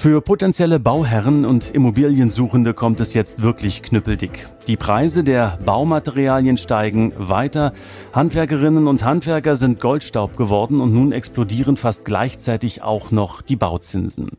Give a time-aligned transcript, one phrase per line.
[0.00, 4.46] Für potenzielle Bauherren und Immobiliensuchende kommt es jetzt wirklich knüppeldick.
[4.68, 7.72] Die Preise der Baumaterialien steigen weiter.
[8.12, 14.30] Handwerkerinnen und Handwerker sind Goldstaub geworden und nun explodieren fast gleichzeitig auch noch die Bauzinsen.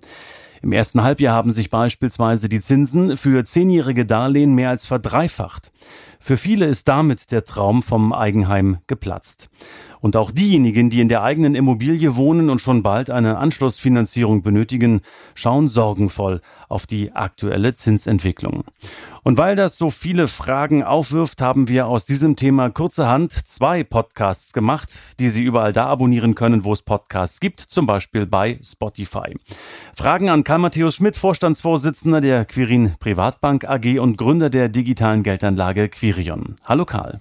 [0.62, 5.74] Im ersten Halbjahr haben sich beispielsweise die Zinsen für zehnjährige Darlehen mehr als verdreifacht.
[6.22, 9.50] Für viele ist damit der Traum vom Eigenheim geplatzt.
[10.02, 15.02] Und auch diejenigen, die in der eigenen Immobilie wohnen und schon bald eine Anschlussfinanzierung benötigen,
[15.36, 18.64] schauen sorgenvoll auf die aktuelle Zinsentwicklung.
[19.24, 24.54] Und weil das so viele Fragen aufwirft, haben wir aus diesem Thema kurzerhand zwei Podcasts
[24.54, 29.36] gemacht, die Sie überall da abonnieren können, wo es Podcasts gibt, zum Beispiel bei Spotify.
[29.94, 35.90] Fragen an Karl Matthäus Schmidt, Vorstandsvorsitzender der Quirin Privatbank AG und Gründer der digitalen Geldanlage
[36.14, 36.56] Quirion.
[36.66, 37.20] Hallo Karl.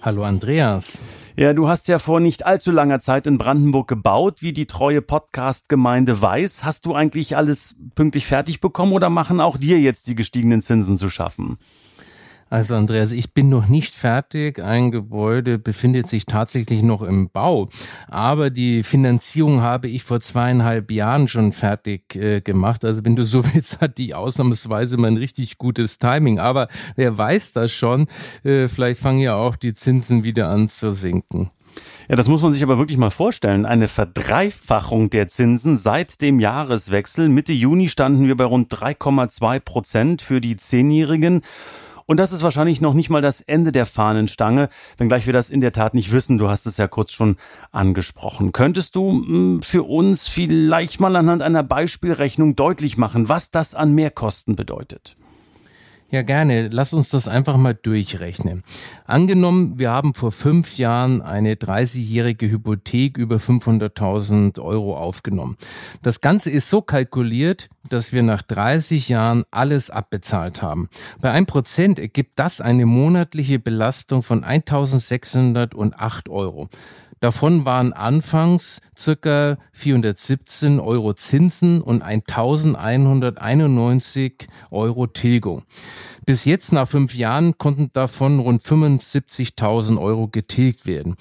[0.00, 1.02] Hallo Andreas.
[1.36, 5.02] Ja, du hast ja vor nicht allzu langer Zeit in Brandenburg gebaut, wie die treue
[5.02, 6.64] Podcast-Gemeinde weiß.
[6.64, 10.96] Hast du eigentlich alles pünktlich fertig bekommen oder machen auch dir jetzt die gestiegenen Zinsen
[10.96, 11.58] zu schaffen?
[12.48, 14.62] Also Andreas, ich bin noch nicht fertig.
[14.62, 17.68] Ein Gebäude befindet sich tatsächlich noch im Bau.
[18.06, 22.84] Aber die Finanzierung habe ich vor zweieinhalb Jahren schon fertig äh, gemacht.
[22.84, 26.38] Also wenn du so willst, hat die ausnahmsweise mal ein richtig gutes Timing.
[26.38, 28.06] Aber wer weiß das schon?
[28.44, 31.50] Äh, vielleicht fangen ja auch die Zinsen wieder an zu sinken.
[32.08, 33.66] Ja, das muss man sich aber wirklich mal vorstellen.
[33.66, 37.28] Eine Verdreifachung der Zinsen seit dem Jahreswechsel.
[37.28, 41.42] Mitte Juni standen wir bei rund 3,2 Prozent für die Zehnjährigen.
[42.06, 45.60] Und das ist wahrscheinlich noch nicht mal das Ende der Fahnenstange, wenngleich wir das in
[45.60, 46.38] der Tat nicht wissen.
[46.38, 47.36] Du hast es ja kurz schon
[47.72, 48.52] angesprochen.
[48.52, 53.92] Könntest du hm, für uns vielleicht mal anhand einer Beispielrechnung deutlich machen, was das an
[53.92, 55.16] Mehrkosten bedeutet?
[56.08, 56.68] Ja, gerne.
[56.68, 58.62] Lass uns das einfach mal durchrechnen.
[59.06, 65.56] Angenommen, wir haben vor fünf Jahren eine 30-jährige Hypothek über 500.000 Euro aufgenommen.
[66.02, 70.88] Das Ganze ist so kalkuliert, dass wir nach 30 Jahren alles abbezahlt haben.
[71.20, 76.68] Bei einem Prozent ergibt das eine monatliche Belastung von 1.608 Euro.
[77.20, 85.62] Davon waren anfangs circa 417 Euro Zinsen und 1191 Euro Tilgung.
[86.28, 91.14] Bis jetzt nach fünf Jahren konnten davon rund 75.000 Euro getilgt werden.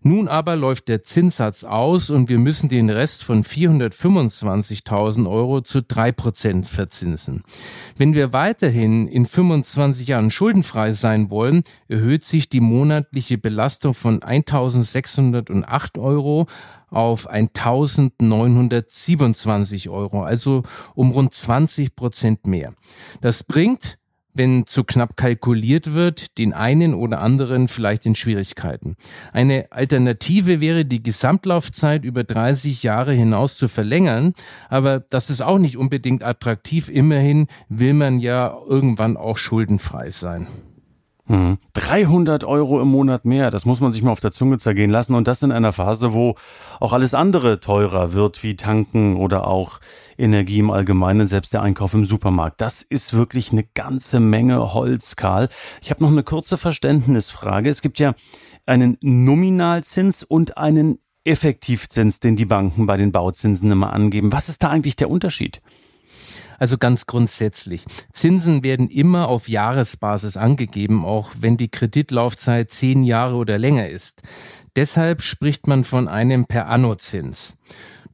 [0.00, 5.82] Nun aber läuft der Zinssatz aus und wir müssen den Rest von 425.000 Euro zu
[5.82, 7.42] drei Prozent verzinsen.
[7.98, 14.20] Wenn wir weiterhin in 25 Jahren schuldenfrei sein wollen, erhöht sich die monatliche Belastung von
[14.20, 16.46] 1.608 Euro
[16.88, 20.62] auf 1.927 Euro, also
[20.94, 22.72] um rund 20 Prozent mehr.
[23.20, 23.98] Das bringt
[24.36, 28.96] wenn zu knapp kalkuliert wird, den einen oder anderen vielleicht in Schwierigkeiten.
[29.32, 34.34] Eine Alternative wäre, die Gesamtlaufzeit über 30 Jahre hinaus zu verlängern,
[34.68, 36.88] aber das ist auch nicht unbedingt attraktiv.
[36.88, 40.46] Immerhin will man ja irgendwann auch schuldenfrei sein.
[41.28, 42.48] 300 hm.
[42.48, 45.26] Euro im Monat mehr, das muss man sich mal auf der Zunge zergehen lassen und
[45.26, 46.36] das in einer Phase, wo
[46.78, 49.80] auch alles andere teurer wird, wie Tanken oder auch
[50.16, 52.60] Energie im Allgemeinen, selbst der Einkauf im Supermarkt.
[52.60, 55.48] Das ist wirklich eine ganze Menge Holz, Karl.
[55.82, 57.68] Ich habe noch eine kurze Verständnisfrage.
[57.68, 58.14] Es gibt ja
[58.64, 64.32] einen Nominalzins und einen Effektivzins, den die Banken bei den Bauzinsen immer angeben.
[64.32, 65.60] Was ist da eigentlich der Unterschied?
[66.58, 67.84] Also ganz grundsätzlich.
[68.12, 74.22] Zinsen werden immer auf Jahresbasis angegeben, auch wenn die Kreditlaufzeit zehn Jahre oder länger ist.
[74.76, 77.56] Deshalb spricht man von einem per anno Zins.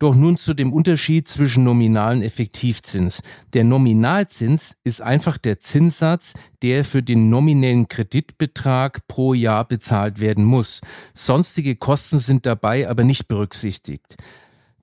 [0.02, 3.22] Doch nun zu dem Unterschied zwischen nominalen Effektivzins.
[3.52, 10.44] Der Nominalzins ist einfach der Zinssatz, der für den nominellen Kreditbetrag pro Jahr bezahlt werden
[10.44, 10.80] muss.
[11.14, 14.16] Sonstige Kosten sind dabei aber nicht berücksichtigt.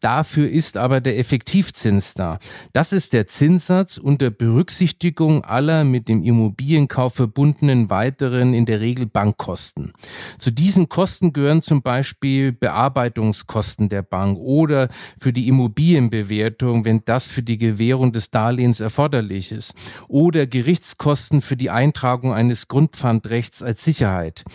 [0.02, 2.40] Dafür ist aber der Effektivzins da.
[2.72, 9.08] Das ist der Zinssatz unter Berücksichtigung aller mit dem Immobilienkauf verbundenen weiteren in der Regel
[9.08, 9.92] Bankkosten.
[10.38, 14.88] Zu diesen Kosten gehören zum Beispiel Bearbeitungskosten der Bank oder
[15.20, 19.74] für die Immobilienbewertung, wenn das für die Gewährung des Darlehens erforderlich ist,
[20.08, 24.46] oder Gerichtskosten für die Eintragung eines Grundpfandrechts als Sicherheit.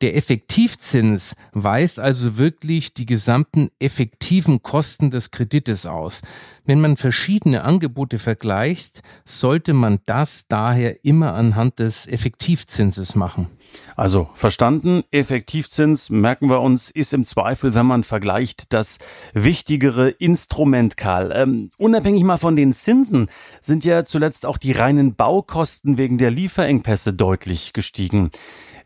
[0.00, 6.22] Der Effektivzins weist also wirklich die gesamten effektiven Kosten Kosten des Kredites aus.
[6.64, 13.48] Wenn man verschiedene Angebote vergleicht, sollte man das daher immer anhand des Effektivzinses machen.
[13.96, 19.00] Also verstanden, Effektivzins, merken wir uns, ist im Zweifel, wenn man vergleicht, das
[19.34, 21.32] wichtigere Instrument, Karl.
[21.34, 23.28] Ähm, unabhängig mal von den Zinsen
[23.60, 28.30] sind ja zuletzt auch die reinen Baukosten wegen der Lieferengpässe deutlich gestiegen.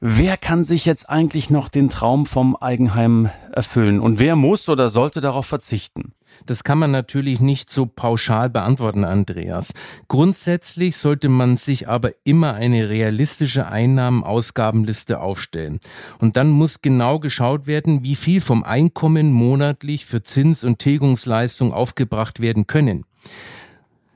[0.02, 4.88] Wer kann sich jetzt eigentlich noch den Traum vom Eigenheim erfüllen und wer muss oder
[4.88, 6.14] sollte darauf verzichten?
[6.47, 9.75] Das kann man natürlich nicht so pauschal beantworten, Andreas.
[10.08, 15.81] Grundsätzlich sollte man sich aber immer eine realistische Einnahmen-Ausgabenliste aufstellen.
[16.19, 21.75] Und dann muss genau geschaut werden, wie viel vom Einkommen monatlich für Zins- und Tilgungsleistung
[21.75, 23.05] aufgebracht werden können.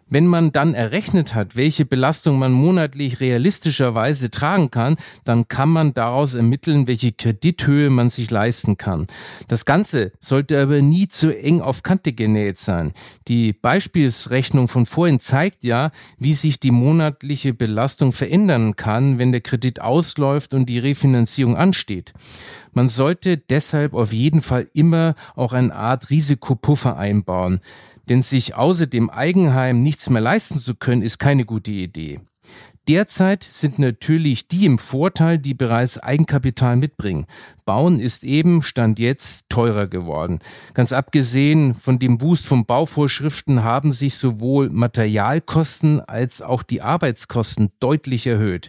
[0.08, 5.94] Wenn man dann errechnet hat, welche Belastung man monatlich realistischerweise tragen kann, dann kann man
[5.94, 9.06] daraus ermitteln, welche Kredithöhe man sich leisten kann.
[9.48, 12.92] Das Ganze sollte aber nie zu eng auf Kante genäht sein.
[13.28, 19.40] Die Beispielsrechnung von vorhin zeigt ja, wie sich die monatliche Belastung verändern kann, wenn der
[19.40, 22.12] Kredit ausläuft und die Refinanzierung ansteht.
[22.72, 27.60] Man sollte deshalb auf jeden Fall immer auch eine Art Risikopuffer einbauen.
[28.08, 32.20] Denn sich außer dem Eigenheim nichts mehr leisten zu können, ist keine gute Idee.
[32.86, 37.26] Derzeit sind natürlich die im Vorteil, die bereits Eigenkapital mitbringen.
[37.64, 40.40] Bauen ist eben, stand jetzt, teurer geworden.
[40.74, 47.70] Ganz abgesehen von dem Boost von Bauvorschriften haben sich sowohl Materialkosten als auch die Arbeitskosten
[47.78, 48.68] deutlich erhöht.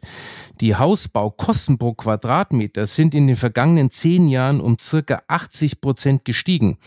[0.61, 6.77] Die Hausbaukosten pro Quadratmeter sind in den vergangenen zehn Jahren um circa 80 Prozent gestiegen.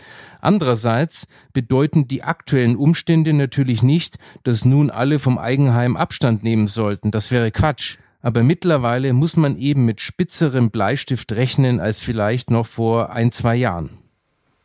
[0.40, 7.10] Andererseits bedeuten die aktuellen Umstände natürlich nicht, dass nun alle vom Eigenheim Abstand nehmen sollten.
[7.10, 7.98] Das wäre Quatsch.
[8.28, 13.56] Aber mittlerweile muss man eben mit spitzerem Bleistift rechnen als vielleicht noch vor ein, zwei
[13.56, 14.00] Jahren.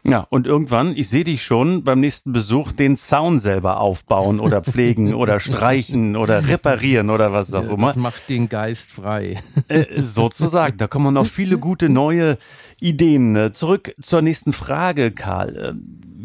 [0.05, 4.61] Ja, und irgendwann, ich sehe dich schon beim nächsten Besuch den Zaun selber aufbauen oder
[4.61, 7.87] pflegen oder streichen oder reparieren oder was auch immer.
[7.87, 9.37] Das macht den Geist frei.
[9.69, 12.37] Äh, sozusagen, da kommen noch viele gute neue
[12.81, 13.53] Ideen.
[13.53, 15.55] Zurück zur nächsten Frage, Karl.
[15.55, 15.73] Äh,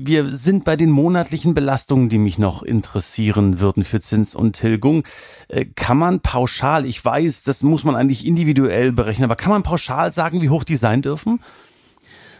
[0.01, 5.05] wir sind bei den monatlichen Belastungen, die mich noch interessieren würden für Zins und Tilgung.
[5.49, 9.63] Äh, kann man pauschal, ich weiß, das muss man eigentlich individuell berechnen, aber kann man
[9.63, 11.41] pauschal sagen, wie hoch die sein dürfen?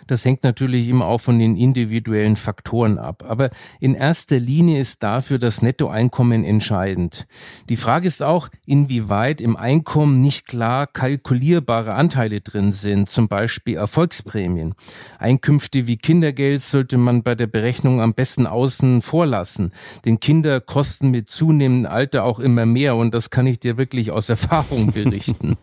[0.09, 3.25] Das hängt natürlich immer auch von den individuellen Faktoren ab.
[3.29, 7.27] Aber in erster Linie ist dafür das Nettoeinkommen entscheidend.
[7.69, 13.77] Die Frage ist auch, inwieweit im Einkommen nicht klar kalkulierbare Anteile drin sind, zum Beispiel
[13.77, 14.75] Erfolgsprämien.
[15.19, 19.73] Einkünfte wie Kindergeld sollte man bei der Berechnung am besten außen vorlassen.
[20.07, 24.11] Denn Kinder kosten mit zunehmendem Alter auch immer mehr und das kann ich dir wirklich
[24.11, 25.59] aus Erfahrung berichten.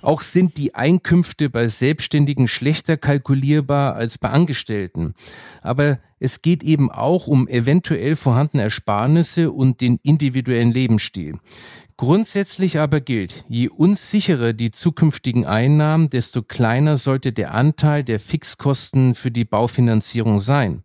[0.00, 5.14] Auch sind die Einkünfte bei Selbstständigen schlechter kalkulierbar als bei Angestellten.
[5.62, 11.38] Aber es geht eben auch um eventuell vorhandene Ersparnisse und den individuellen Lebensstil.
[11.96, 19.14] Grundsätzlich aber gilt, je unsicherer die zukünftigen Einnahmen, desto kleiner sollte der Anteil der Fixkosten
[19.14, 20.82] für die Baufinanzierung sein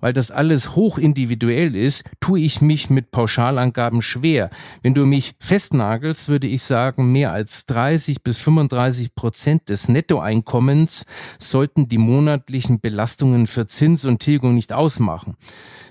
[0.00, 4.50] weil das alles hoch individuell ist, tue ich mich mit Pauschalangaben schwer.
[4.82, 11.06] Wenn du mich festnagelst, würde ich sagen, mehr als 30 bis 35 Prozent des Nettoeinkommens
[11.38, 15.36] sollten die monatlichen Belastungen für Zins und Tilgung nicht ausmachen.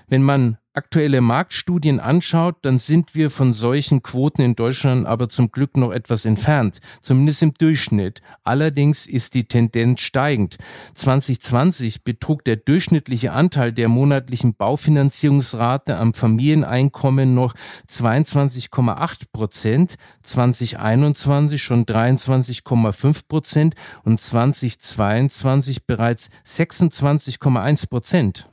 [0.08, 5.50] Wenn man aktuelle Marktstudien anschaut, dann sind wir von solchen Quoten in Deutschland aber zum
[5.50, 8.22] Glück noch etwas entfernt, zumindest im Durchschnitt.
[8.44, 10.58] Allerdings ist die Tendenz steigend.
[10.94, 17.54] 2020 betrug der durchschnittliche Anteil der monatlichen Baufinanzierungsrate am Familieneinkommen noch
[17.88, 23.74] 22,8 Prozent, 2021 schon 23,5 Prozent
[24.04, 28.49] und 2022 bereits 26,1 Prozent.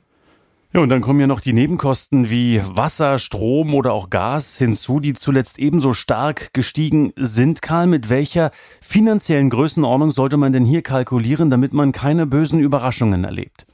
[0.74, 5.00] Ja, und dann kommen ja noch die Nebenkosten wie Wasser, Strom oder auch Gas hinzu,
[5.00, 7.62] die zuletzt ebenso stark gestiegen sind.
[7.62, 8.50] Karl, mit welcher
[8.82, 13.67] finanziellen Größenordnung sollte man denn hier kalkulieren, damit man keine bösen Überraschungen erlebt?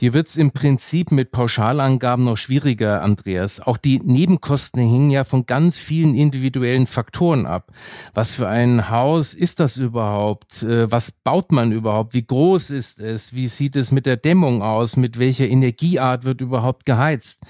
[0.00, 3.58] Hier wird's im Prinzip mit Pauschalangaben noch schwieriger, Andreas.
[3.58, 7.72] Auch die Nebenkosten hängen ja von ganz vielen individuellen Faktoren ab.
[8.14, 10.62] Was für ein Haus ist das überhaupt?
[10.62, 12.14] Äh, was baut man überhaupt?
[12.14, 13.34] Wie groß ist es?
[13.34, 14.96] Wie sieht es mit der Dämmung aus?
[14.96, 17.42] Mit welcher Energieart wird überhaupt geheizt?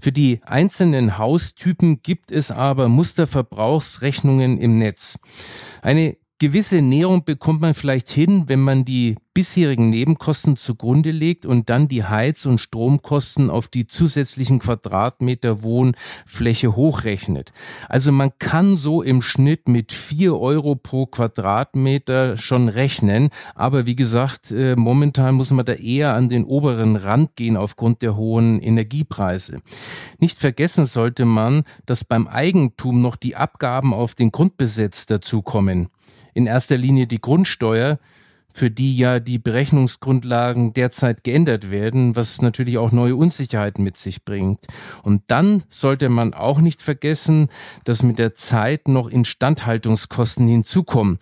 [0.00, 5.18] Für die einzelnen Haustypen gibt es aber Musterverbrauchsrechnungen im Netz.
[5.82, 11.70] Eine gewisse Näherung bekommt man vielleicht hin, wenn man die bisherigen Nebenkosten zugrunde legt und
[11.70, 17.52] dann die Heiz- und Stromkosten auf die zusätzlichen Quadratmeter Wohnfläche hochrechnet.
[17.88, 23.28] Also man kann so im Schnitt mit vier Euro pro Quadratmeter schon rechnen.
[23.54, 28.02] Aber wie gesagt, äh, momentan muss man da eher an den oberen Rand gehen aufgrund
[28.02, 29.60] der hohen Energiepreise.
[30.18, 35.90] Nicht vergessen sollte man, dass beim Eigentum noch die Abgaben auf den Grundbesitz dazukommen.
[36.40, 37.98] In erster Linie die Grundsteuer,
[38.50, 44.24] für die ja die Berechnungsgrundlagen derzeit geändert werden, was natürlich auch neue Unsicherheiten mit sich
[44.24, 44.64] bringt.
[45.02, 47.50] Und dann sollte man auch nicht vergessen,
[47.84, 51.18] dass mit der Zeit noch Instandhaltungskosten hinzukommen.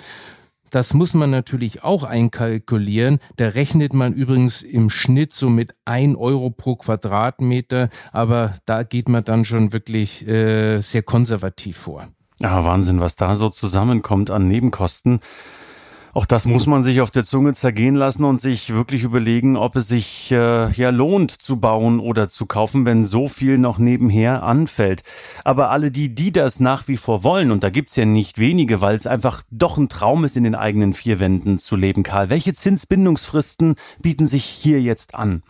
[0.71, 3.19] Das muss man natürlich auch einkalkulieren.
[3.35, 9.09] Da rechnet man übrigens im Schnitt so mit ein Euro pro Quadratmeter, aber da geht
[9.09, 12.07] man dann schon wirklich äh, sehr konservativ vor.
[12.41, 15.21] Ja, Wahnsinn, was da so zusammenkommt an Nebenkosten.
[16.15, 19.77] Auch das muss man sich auf der Zunge zergehen lassen und sich wirklich überlegen, ob
[19.77, 24.43] es sich äh, ja lohnt zu bauen oder zu kaufen, wenn so viel noch nebenher
[24.43, 25.03] anfällt.
[25.45, 28.81] Aber alle die, die das nach wie vor wollen, und da gibt's ja nicht wenige,
[28.81, 32.31] weil es einfach doch ein Traum ist, in den eigenen vier Wänden zu leben, Karl.
[32.31, 35.43] Welche Zinsbindungsfristen bieten sich hier jetzt an?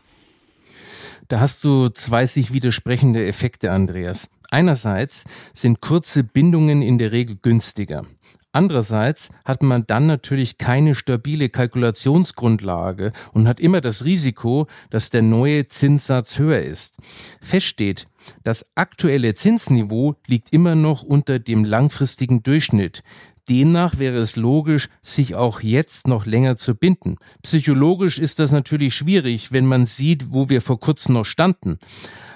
[1.29, 4.29] Da hast du zwei sich widersprechende Effekte, Andreas.
[4.51, 8.05] Einerseits sind kurze Bindungen in der Regel günstiger.
[8.53, 15.23] Andererseits hat man dann natürlich keine stabile Kalkulationsgrundlage und hat immer das Risiko, dass der
[15.23, 16.97] neue Zinssatz höher ist.
[17.41, 18.09] Fest steht,
[18.45, 23.03] das aktuelle Zinsniveau liegt immer noch unter dem langfristigen Durchschnitt.
[23.49, 27.17] Demnach wäre es logisch, sich auch jetzt noch länger zu binden.
[27.43, 31.79] Psychologisch ist das natürlich schwierig, wenn man sieht, wo wir vor kurzem noch standen.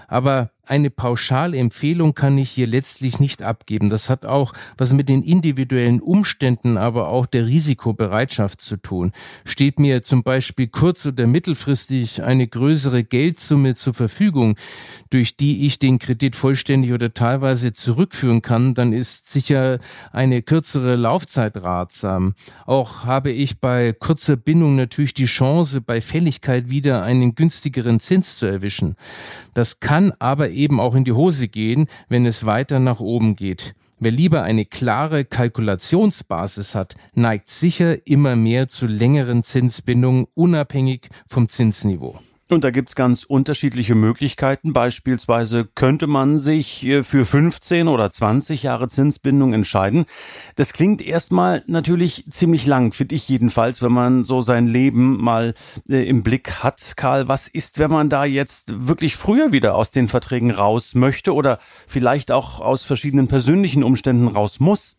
[0.09, 3.90] Aber eine pauschale Empfehlung kann ich hier letztlich nicht abgeben.
[3.90, 9.11] Das hat auch was mit den individuellen Umständen, aber auch der Risikobereitschaft zu tun.
[9.45, 14.57] Steht mir zum Beispiel kurz- oder mittelfristig eine größere Geldsumme zur Verfügung,
[15.11, 19.81] durch die ich den Kredit vollständig oder teilweise zurückführen kann, dann ist sicher
[20.12, 22.35] eine kürzere Laufzeit ratsam.
[22.66, 28.38] Auch habe ich bei kurzer Bindung natürlich die Chance, bei Fälligkeit wieder einen günstigeren Zins
[28.38, 28.95] zu erwischen.
[29.54, 33.75] Das kann aber eben auch in die Hose gehen, wenn es weiter nach oben geht.
[33.99, 41.49] Wer lieber eine klare Kalkulationsbasis hat, neigt sicher immer mehr zu längeren Zinsbindungen unabhängig vom
[41.49, 42.18] Zinsniveau.
[42.52, 44.75] Und da gibt's ganz unterschiedliche Möglichkeiten.
[44.75, 50.04] Beispielsweise könnte man sich äh, für 15 oder 20 Jahre Zinsbindung entscheiden.
[50.56, 55.54] Das klingt erstmal natürlich ziemlich lang, finde ich jedenfalls, wenn man so sein Leben mal
[55.88, 56.92] äh, im Blick hat.
[56.97, 61.35] Karl, was ist, wenn man da jetzt wirklich früher wieder aus den Verträgen raus möchte
[61.35, 64.99] oder vielleicht auch aus verschiedenen persönlichen Umständen raus muss?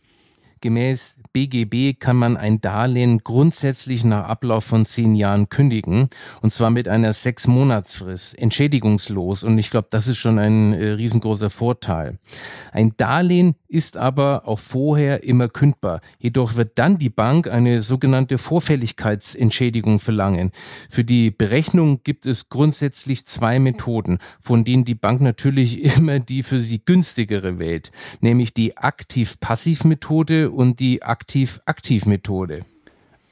[0.62, 6.10] Gemäß BGB kann man ein Darlehen grundsätzlich nach Ablauf von zehn Jahren kündigen
[6.42, 10.92] und zwar mit einer sechs Monatsfrist, entschädigungslos und ich glaube, das ist schon ein äh,
[10.92, 12.20] riesengroßer Vorteil.
[12.72, 16.02] Ein Darlehen ist aber auch vorher immer kündbar.
[16.20, 20.52] Jedoch wird dann die Bank eine sogenannte Vorfälligkeitsentschädigung verlangen.
[20.92, 26.44] Für die Berechnung gibt es grundsätzlich zwei Methoden, von denen die Bank natürlich immer die
[26.44, 32.66] für sie günstigere wählt, nämlich die aktiv-passiv-Methode und die Aktiv-Aktiv-Methode.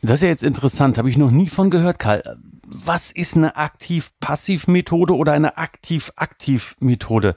[0.02, 2.38] Das ist ja jetzt interessant, habe ich noch nie von gehört, Karl.
[2.66, 7.36] Was ist eine Aktiv-Passiv-Methode oder eine Aktiv-Aktiv-Methode?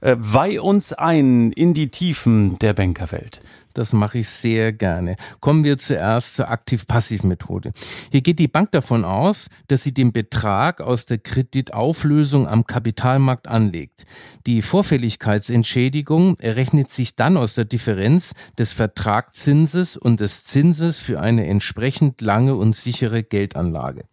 [0.00, 3.40] Äh, weih uns ein in die Tiefen der Bankerwelt.
[3.78, 5.14] Das mache ich sehr gerne.
[5.38, 7.70] Kommen wir zuerst zur Aktiv-Passiv-Methode.
[8.10, 13.46] Hier geht die Bank davon aus, dass sie den Betrag aus der Kreditauflösung am Kapitalmarkt
[13.46, 14.04] anlegt.
[14.48, 21.46] Die Vorfälligkeitsentschädigung errechnet sich dann aus der Differenz des Vertragszinses und des Zinses für eine
[21.46, 24.06] entsprechend lange und sichere Geldanlage.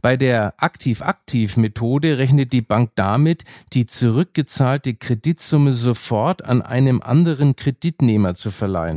[0.00, 3.44] Bei der Aktiv-Aktiv-Methode rechnet die Bank damit,
[3.74, 8.93] die zurückgezahlte Kreditsumme sofort an einem anderen Kreditnehmer zu verleihen.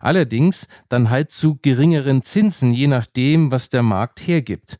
[0.00, 4.78] Allerdings dann halt zu geringeren Zinsen, je nachdem, was der Markt hergibt.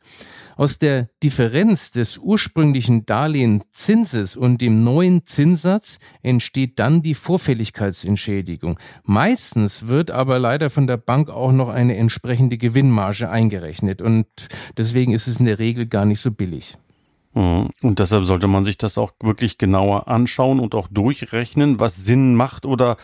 [0.57, 8.81] Aus der Differenz des ursprünglichen Darlehenzinses und dem neuen Zinssatz entsteht dann die Vorfälligkeitsentschädigung.
[9.05, 14.27] Meistens wird aber leider von der Bank auch noch eine entsprechende Gewinnmarge eingerechnet und
[14.77, 16.77] deswegen ist es in der Regel gar nicht so billig.
[17.35, 17.71] Mhm.
[17.83, 22.35] Und deshalb sollte man sich das auch wirklich genauer anschauen und auch durchrechnen, was Sinn
[22.35, 22.97] macht oder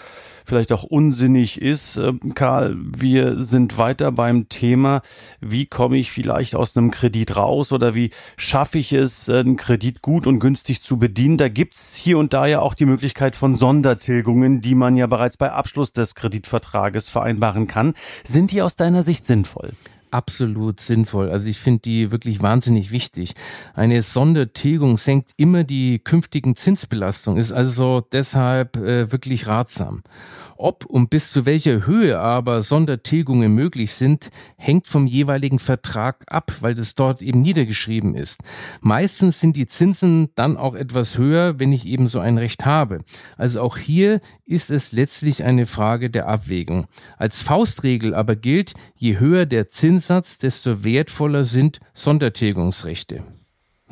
[0.44, 1.96] vielleicht auch unsinnig ist.
[1.96, 5.02] Ähm, Karl, wir sind weiter beim Thema,
[5.40, 10.02] wie komme ich vielleicht aus einem Kredit raus oder wie schaffe ich es, einen Kredit
[10.02, 11.38] gut und günstig zu bedienen.
[11.38, 15.36] Da gibt's hier und da ja auch die Möglichkeit von Sondertilgungen, die man ja bereits
[15.36, 17.94] bei Abschluss des Kreditvertrages vereinbaren kann.
[18.24, 19.72] Sind die aus deiner Sicht sinnvoll?
[20.14, 21.28] Absolut sinnvoll.
[21.28, 23.34] Also ich finde die wirklich wahnsinnig wichtig.
[23.74, 30.02] Eine Sondertilgung senkt immer die künftigen Zinsbelastungen, ist also deshalb äh, wirklich ratsam.
[30.64, 36.52] Ob und bis zu welcher Höhe aber Sondertilgungen möglich sind, hängt vom jeweiligen Vertrag ab,
[36.62, 38.40] weil das dort eben niedergeschrieben ist.
[38.80, 43.00] Meistens sind die Zinsen dann auch etwas höher, wenn ich eben so ein Recht habe.
[43.36, 46.86] Also auch hier ist es letztlich eine Frage der Abwägung.
[47.18, 53.22] Als Faustregel aber gilt, je höher der Zinssatz, desto wertvoller sind Sondertilgungsrechte.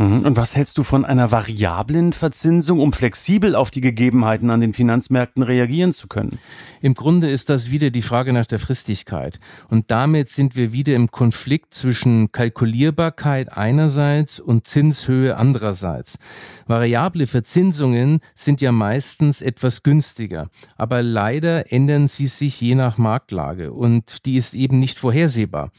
[0.03, 0.27] Mhm.
[0.27, 4.75] Und was hältst du von einer variablen Verzinsung, um flexibel auf die Gegebenheiten an den
[4.75, 6.39] Finanzmärkten reagieren zu können?
[6.81, 9.39] Im Grunde ist das wieder die Frage nach der Fristigkeit.
[9.69, 16.19] Und damit sind wir wieder im Konflikt zwischen Kalkulierbarkeit einerseits und Zinshöhe andererseits.
[16.67, 23.73] Variable Verzinsungen sind ja meistens etwas günstiger, aber leider ändern sie sich je nach Marktlage
[23.73, 25.71] und die ist eben nicht vorhersehbar.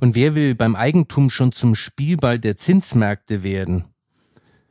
[0.00, 3.69] Und wer will beim Eigentum schon zum Spielball der Zinsmärkte werden?
[3.70, 3.84] Werden.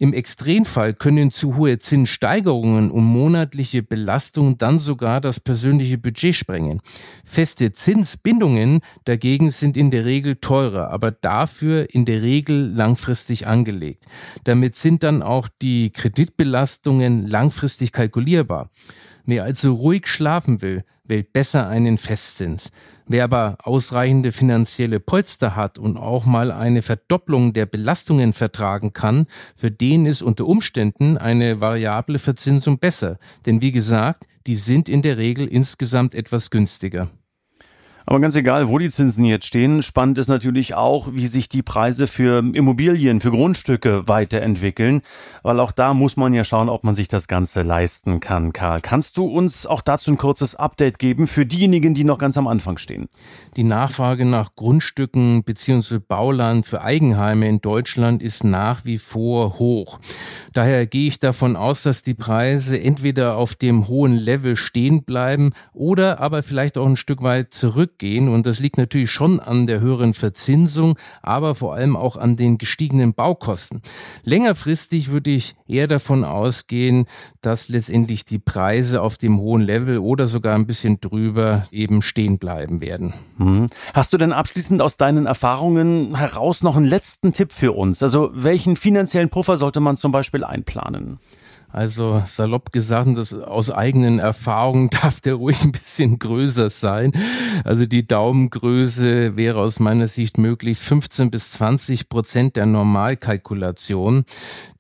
[0.02, 6.80] Im Extremfall können zu hohe Zinssteigerungen und monatliche Belastungen dann sogar das persönliche Budget sprengen.
[7.26, 14.06] Feste Zinsbindungen dagegen sind in der Regel teurer, aber dafür in der Regel langfristig angelegt.
[14.46, 18.70] Damit sind dann auch die Kreditbelastungen langfristig kalkulierbar.
[19.26, 22.72] Wer also ruhig schlafen will, wählt besser einen Festzins.
[23.12, 29.26] Wer aber ausreichende finanzielle Polster hat und auch mal eine Verdopplung der Belastungen vertragen kann,
[29.56, 33.18] für den ist unter Umständen eine variable Verzinsung besser.
[33.48, 37.10] Denn wie gesagt, die sind in der Regel insgesamt etwas günstiger.
[38.10, 41.62] Aber ganz egal, wo die Zinsen jetzt stehen, spannend ist natürlich auch, wie sich die
[41.62, 45.04] Preise für Immobilien, für Grundstücke weiterentwickeln,
[45.44, 48.52] weil auch da muss man ja schauen, ob man sich das Ganze leisten kann.
[48.52, 52.36] Karl, kannst du uns auch dazu ein kurzes Update geben für diejenigen, die noch ganz
[52.36, 53.10] am Anfang stehen?
[53.58, 56.00] Die Nachfrage nach Grundstücken bzw.
[56.00, 60.00] Bauland für Eigenheime in Deutschland ist nach wie vor hoch.
[60.54, 65.52] Daher gehe ich davon aus, dass die Preise entweder auf dem hohen Level stehen bleiben
[65.74, 67.54] oder aber vielleicht auch ein Stück weit
[68.00, 68.30] zurückgehen.
[68.30, 72.58] Und das liegt natürlich schon an der höheren Verzinsung, aber vor allem auch an den
[72.58, 73.82] gestiegenen Baukosten.
[74.24, 77.06] Längerfristig würde ich eher davon ausgehen,
[77.42, 82.38] dass letztendlich die Preise auf dem hohen Level oder sogar ein bisschen drüber eben stehen
[82.38, 83.14] bleiben werden.
[83.38, 83.68] Hm.
[83.94, 88.02] Hast du denn abschließend aus deinen Erfahrungen heraus noch einen letzten Tipp für uns?
[88.02, 91.20] Also welchen finanziellen Puffer sollte man zum Beispiel einplanen?
[91.72, 97.12] Also salopp gesagt, das aus eigenen Erfahrungen darf der ruhig ein bisschen größer sein.
[97.64, 104.26] Also die Daumengröße wäre aus meiner Sicht möglichst 15 bis 20 Prozent der Normalkalkulation.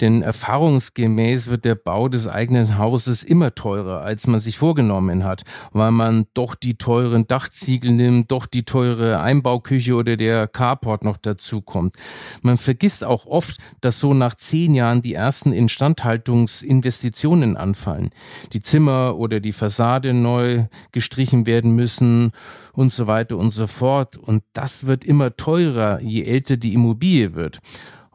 [0.02, 5.44] Denn erfahrungsgemäß wird der Bau des eigenen Hauses immer teurer, als man sich vorgenommen hat,
[5.72, 11.18] weil man doch die teuren Dachziegel nimmt, doch die teure Einbauküche oder der Carport noch
[11.18, 11.96] dazu kommt.
[12.42, 18.10] Man vergisst auch oft, dass so nach zehn Jahren die ersten Instandhaltungs Investitionen anfallen.
[18.54, 22.32] Die Zimmer oder die Fassade neu gestrichen werden müssen
[22.74, 24.16] und so weiter und so fort.
[24.16, 27.60] Und das wird immer teurer, je älter die Immobilie wird.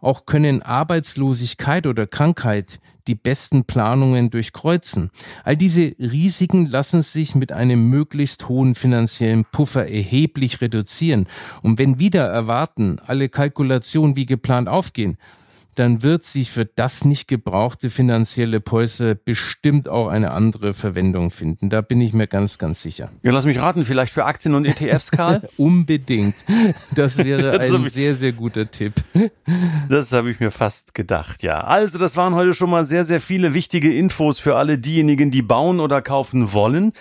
[0.00, 5.10] Auch können Arbeitslosigkeit oder Krankheit die besten Planungen durchkreuzen.
[5.44, 11.26] All diese Risiken lassen sich mit einem möglichst hohen finanziellen Puffer erheblich reduzieren.
[11.62, 15.18] Und wenn wieder erwarten, alle Kalkulationen wie geplant aufgehen,
[15.74, 21.70] dann wird sich für das nicht gebrauchte finanzielle Polster bestimmt auch eine andere Verwendung finden.
[21.70, 23.10] Da bin ich mir ganz, ganz sicher.
[23.22, 25.48] Ja, lass mich raten, vielleicht für Aktien und ETFs, Karl?
[25.56, 26.34] Unbedingt.
[26.94, 28.94] Das wäre ein sehr, sehr guter Tipp.
[29.88, 31.60] Das habe ich mir fast gedacht, ja.
[31.60, 35.42] Also, das waren heute schon mal sehr, sehr viele wichtige Infos für alle diejenigen, die
[35.42, 36.92] bauen oder kaufen wollen.